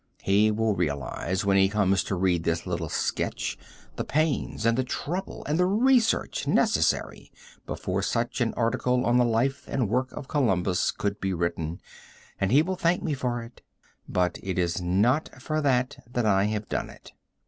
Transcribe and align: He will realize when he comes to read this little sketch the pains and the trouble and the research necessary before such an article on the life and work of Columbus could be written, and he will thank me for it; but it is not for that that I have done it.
He 0.23 0.49
will 0.49 0.73
realize 0.75 1.45
when 1.45 1.57
he 1.57 1.69
comes 1.69 2.03
to 2.05 2.15
read 2.15 2.43
this 2.43 2.65
little 2.65 2.89
sketch 2.89 3.55
the 3.97 4.03
pains 4.03 4.65
and 4.65 4.75
the 4.75 4.83
trouble 4.83 5.45
and 5.45 5.59
the 5.59 5.67
research 5.67 6.47
necessary 6.47 7.31
before 7.67 8.01
such 8.01 8.41
an 8.41 8.51
article 8.55 9.05
on 9.05 9.17
the 9.17 9.23
life 9.25 9.67
and 9.67 9.87
work 9.89 10.11
of 10.13 10.27
Columbus 10.27 10.89
could 10.89 11.21
be 11.21 11.35
written, 11.35 11.79
and 12.39 12.51
he 12.51 12.63
will 12.63 12.75
thank 12.77 13.03
me 13.03 13.13
for 13.13 13.43
it; 13.43 13.61
but 14.09 14.39
it 14.41 14.57
is 14.57 14.81
not 14.81 15.29
for 15.39 15.61
that 15.61 15.97
that 16.11 16.25
I 16.25 16.45
have 16.45 16.67
done 16.67 16.89
it. 16.89 17.13